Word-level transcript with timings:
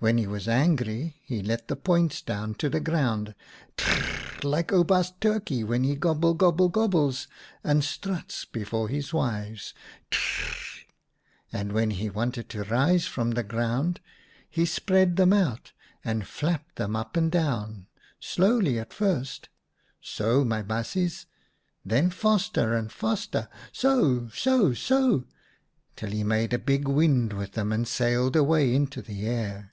When 0.00 0.18
he 0.18 0.26
was 0.26 0.46
angry 0.48 1.16
he 1.24 1.40
let 1.42 1.68
the 1.68 1.76
points 1.76 2.20
down 2.20 2.56
to 2.56 2.68
the 2.68 2.78
ground— 2.78 3.34
tr 3.78 3.88
r 3.90 3.96
r 3.96 4.02
r— 4.04 4.40
like 4.50 4.70
Oubaas 4.70 5.18
Turkey 5.18 5.64
when 5.64 5.82
he 5.82 5.96
gobble 5.96 6.34
gobble 6.34 6.68
gobbles 6.68 7.26
and 7.64 7.82
struts 7.82 8.44
before 8.44 8.90
his 8.90 9.14
wives— 9.14 9.72
tr 10.10 10.20
r 10.20 10.46
r 10.46 10.54
r, 10.54 11.58
and 11.58 11.72
when 11.72 11.90
he 11.92 12.10
wanted 12.10 12.50
to 12.50 12.64
rise 12.64 13.06
from 13.06 13.30
the 13.30 13.36
THE 13.42 13.48
FLYING 13.48 13.56
LION 13.62 13.68
109 13.78 13.82
ground 13.82 14.00
he 14.50 14.66
spread 14.66 15.16
them 15.16 15.32
out 15.32 15.72
and 16.04 16.26
flapped 16.28 16.76
them 16.76 16.94
up 16.94 17.16
and 17.16 17.32
down 17.32 17.86
slowly 18.20 18.78
at 18.78 18.92
first— 18.92 19.48
so, 20.02 20.44
my 20.44 20.62
baasjes; 20.62 21.24
then 21.82 22.10
faster 22.10 22.74
and 22.74 22.92
faster— 22.92 23.48
so, 23.72 24.28
so, 24.34 24.74
so— 24.74 25.24
till 25.96 26.10
he 26.10 26.22
made 26.22 26.52
a 26.52 26.58
big 26.58 26.86
wind 26.86 27.32
with 27.32 27.52
them 27.52 27.72
and 27.72 27.88
sailed 27.88 28.36
away 28.36 28.74
into 28.74 29.00
the 29.00 29.26
air." 29.26 29.70